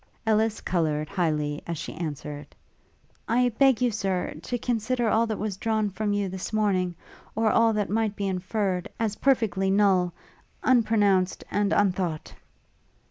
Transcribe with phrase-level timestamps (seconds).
[0.25, 2.55] Ellis coloured highly as she answered,
[3.27, 6.95] 'I beg you, Sir, to consider all that was drawn from you this morning,
[7.35, 10.11] or all that might be inferred, as perfectly null
[10.63, 12.33] unpronounced and unthought.'